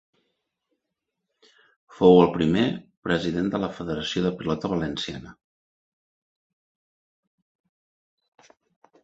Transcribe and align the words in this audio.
Fou 1.97 2.17
el 2.21 2.31
primer 2.37 2.63
president 3.09 3.51
de 3.57 3.61
la 3.65 3.69
Federació 3.81 4.25
de 4.27 4.33
Pilota 4.41 4.73
Valenciana. 5.21 5.35